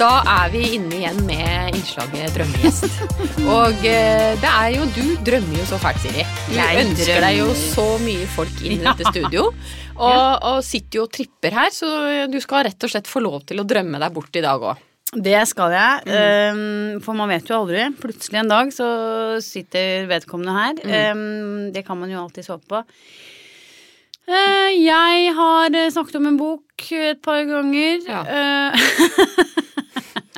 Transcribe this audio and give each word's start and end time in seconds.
Da 0.00 0.22
er 0.24 0.48
vi 0.48 0.62
inne 0.78 0.94
igjen 0.96 1.18
med 1.28 1.74
innslaget 1.76 2.32
drømmegjest. 2.32 3.00
Og 3.44 3.82
eh, 3.84 4.30
det 4.40 4.48
er 4.48 4.68
jo 4.72 4.86
Du 4.94 5.02
drømmer 5.26 5.58
jo 5.58 5.66
så 5.68 5.76
fælt, 5.82 6.00
Siri. 6.00 6.24
Du 6.46 6.54
Jeg 6.56 6.86
ønsker 6.86 7.20
deg 7.20 7.36
jo 7.36 7.50
så 7.58 7.84
mye 8.00 8.28
folk 8.32 8.62
inn 8.64 8.78
i 8.78 8.84
dette 8.86 9.12
studio. 9.12 9.50
Og, 10.00 10.46
og 10.48 10.62
sitter 10.64 11.02
jo 11.02 11.04
og 11.04 11.12
tripper 11.12 11.52
her, 11.52 11.68
så 11.76 11.90
du 12.32 12.38
skal 12.40 12.64
rett 12.70 12.88
og 12.88 12.94
slett 12.94 13.10
få 13.10 13.20
lov 13.20 13.42
til 13.50 13.60
å 13.60 13.66
drømme 13.68 14.00
deg 14.00 14.16
bort 14.16 14.40
i 14.40 14.44
dag 14.46 14.64
òg. 14.70 14.80
Det 15.10 15.42
skal 15.50 15.74
jeg, 15.74 16.04
ehm, 16.16 17.00
for 17.04 17.18
man 17.18 17.28
vet 17.28 17.50
jo 17.50 17.58
aldri. 17.58 17.84
Plutselig 18.00 18.40
en 18.40 18.52
dag 18.54 18.72
så 18.72 18.88
sitter 19.44 20.08
vedkommende 20.08 20.54
her. 20.56 20.80
Ehm, 20.86 21.72
det 21.74 21.84
kan 21.84 22.00
man 22.00 22.08
jo 22.08 22.22
alltid 22.22 22.48
håpe 22.48 22.70
på. 22.72 22.84
Uh, 24.30 24.70
jeg 24.78 25.32
har 25.34 25.74
eh, 25.74 25.88
snakket 25.90 26.20
om 26.20 26.28
en 26.30 26.36
bok 26.38 26.84
et 26.94 27.18
par 27.24 27.42
ganger. 27.48 28.04
Ja. 28.06 28.20
Eh, 28.22 29.66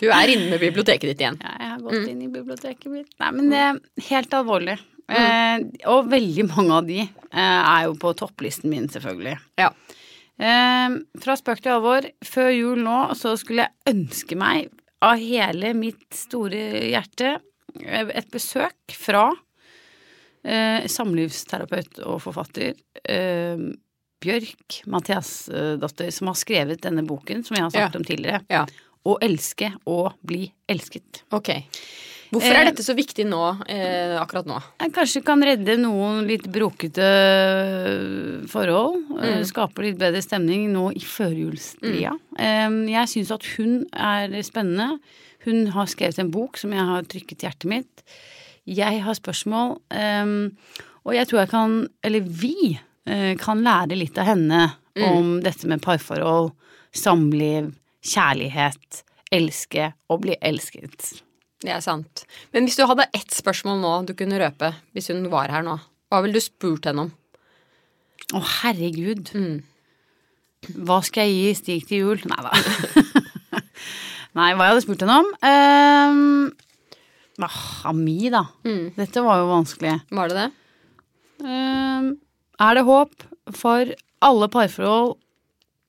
Du 0.00 0.08
er 0.10 0.30
inne 0.32 0.50
med 0.52 0.60
biblioteket 0.62 1.10
ditt 1.12 1.20
igjen. 1.24 1.38
Ja, 1.42 1.54
jeg 1.60 1.70
har 1.74 1.80
gått 1.86 2.08
inn 2.10 2.22
i 2.22 2.28
biblioteket 2.32 2.90
mitt. 2.92 3.10
Nei, 3.20 3.30
men 3.36 3.50
det 3.52 3.60
er 3.64 3.80
helt 4.10 4.36
alvorlig. 4.38 4.78
Eh, 5.08 5.62
og 5.88 6.10
veldig 6.12 6.44
mange 6.50 6.74
av 6.82 6.86
de 6.88 6.98
eh, 7.00 7.38
er 7.40 7.86
jo 7.86 7.94
på 8.00 8.12
topplisten 8.18 8.68
min, 8.70 8.88
selvfølgelig. 8.92 9.38
Ja. 9.60 9.70
Eh, 10.38 10.98
fra 11.24 11.36
spøk 11.40 11.62
til 11.64 11.72
alvor, 11.78 12.04
før 12.28 12.50
jul 12.52 12.82
nå 12.84 12.98
så 13.18 13.32
skulle 13.40 13.64
jeg 13.66 13.94
ønske 13.94 14.36
meg 14.38 14.68
av 15.02 15.16
hele 15.22 15.72
mitt 15.78 16.06
store 16.14 16.60
hjerte 16.90 17.36
eh, 17.80 18.10
et 18.20 18.28
besøk 18.34 18.94
fra 18.98 19.30
eh, 20.44 20.84
samlivsterapeut 20.90 22.00
og 22.06 22.20
forfatter 22.26 22.74
eh, 23.08 23.68
Bjørk 24.18 24.80
Mathiasdatter, 24.90 26.08
som 26.10 26.30
har 26.32 26.38
skrevet 26.40 26.80
denne 26.82 27.04
boken 27.06 27.44
som 27.46 27.54
jeg 27.54 27.64
har 27.64 27.70
snakket 27.70 27.94
Ja. 27.94 27.98
om 28.00 28.06
tidligere. 28.08 28.40
Ja. 28.50 28.64
Å 29.06 29.16
elske 29.22 29.70
og 29.86 30.12
bli 30.26 30.46
elsket. 30.68 31.22
Ok. 31.32 31.54
Hvorfor 32.28 32.52
er 32.52 32.66
Eh, 32.66 32.68
dette 32.68 32.84
så 32.84 32.94
viktig 32.94 33.24
nå, 33.24 33.40
eh, 33.68 34.20
akkurat 34.20 34.44
nå? 34.44 34.60
Jeg 34.80 34.92
kanskje 34.92 35.24
kan 35.24 35.40
redde 35.40 35.78
noen 35.80 36.26
litt 36.26 36.44
brokete 36.44 37.06
forhold. 38.48 39.00
Mm. 39.08 39.44
Skape 39.48 39.82
litt 39.82 39.98
bedre 39.98 40.20
stemning 40.20 40.68
nå 40.72 40.90
i 40.92 41.00
førjulstida. 41.00 42.12
Mm. 42.36 42.88
Jeg 42.92 43.08
syns 43.08 43.32
at 43.32 43.44
hun 43.56 43.86
er 43.92 44.28
spennende. 44.42 44.98
Hun 45.46 45.68
har 45.72 45.86
skrevet 45.86 46.18
en 46.18 46.30
bok 46.30 46.58
som 46.58 46.70
jeg 46.72 46.84
har 46.84 47.02
trykket 47.08 47.42
i 47.42 47.48
hjertet 47.48 47.70
mitt. 47.70 48.04
Jeg 48.68 49.00
har 49.00 49.14
spørsmål, 49.14 49.78
eh, 49.90 50.26
og 51.06 51.14
jeg 51.14 51.28
tror 51.28 51.40
jeg 51.40 51.48
kan, 51.48 51.88
eller 52.04 52.20
vi, 52.20 52.78
eh, 53.06 53.34
kan 53.36 53.64
lære 53.64 53.96
litt 53.96 54.18
av 54.18 54.26
henne 54.26 54.74
om 54.98 55.40
dette 55.40 55.64
med 55.64 55.80
parforhold, 55.80 56.52
samliv, 56.92 57.72
kjærlighet, 58.04 59.02
elske 59.34 59.92
og 60.08 60.22
bli 60.24 60.36
elsket. 60.44 61.22
Det 61.62 61.72
er 61.74 61.82
sant. 61.82 62.22
Men 62.54 62.68
hvis 62.68 62.78
du 62.78 62.84
hadde 62.86 63.08
ett 63.16 63.34
spørsmål 63.34 63.80
nå 63.82 63.94
du 64.06 64.14
kunne 64.18 64.38
røpe, 64.40 64.72
hvis 64.94 65.10
hun 65.10 65.26
var 65.32 65.50
her 65.52 65.64
nå, 65.66 65.78
hva 66.08 66.22
ville 66.24 66.38
du 66.38 66.44
spurt 66.44 66.86
henne 66.88 67.08
om? 67.08 67.10
Å, 68.36 68.42
herregud. 68.62 69.32
Mm. 69.34 69.58
Hva 70.86 71.00
skal 71.06 71.28
jeg 71.28 71.38
gi 71.38 71.58
Stig 71.58 71.88
til 71.88 72.04
jul? 72.04 72.22
Nei 72.28 72.40
da. 72.44 72.52
Nei, 74.38 74.52
hva 74.54 74.68
jeg 74.68 74.74
hadde 74.74 74.84
spurt 74.84 75.02
henne 75.02 75.18
om? 75.22 75.30
Um, 75.42 77.44
ah, 77.46 77.60
Ami, 77.90 78.28
da. 78.32 78.44
Mm. 78.66 78.92
Dette 78.98 79.24
var 79.24 79.42
jo 79.42 79.50
vanskelig. 79.50 79.96
Var 80.14 80.30
det 80.30 80.38
det? 80.38 80.48
Um, 81.42 82.12
er 82.58 82.78
det 82.78 82.86
håp 82.86 83.26
for 83.56 83.94
alle 84.26 84.48
parforhold 84.52 85.16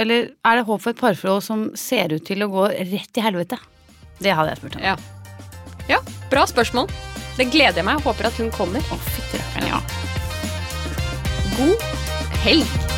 Eller 0.00 0.32
er 0.42 0.58
det 0.58 0.66
håp 0.66 0.82
for 0.82 0.90
et 0.90 0.98
parforhold 0.98 1.44
som 1.46 1.68
ser 1.78 2.16
ut 2.16 2.24
til 2.26 2.42
å 2.42 2.50
gå 2.50 2.64
rett 2.74 3.20
i 3.20 3.22
helvete? 3.22 3.58
Det 4.18 4.34
hadde 4.34 4.54
jeg 4.54 4.62
spurt 4.62 4.78
om. 4.78 4.82
Ja. 4.82 4.96
Ja, 5.90 6.00
bra 6.32 6.46
spørsmål. 6.50 6.90
Det 7.38 7.46
gleder 7.52 7.82
jeg 7.82 7.86
meg. 7.86 8.02
Håper 8.02 8.30
at 8.30 8.40
hun 8.40 8.50
kommer. 8.54 8.82
Å, 8.90 8.98
fytti 9.10 9.38
rakkeren, 9.42 9.70
ja. 9.70 9.82
God 11.54 11.86
helg. 12.42 12.93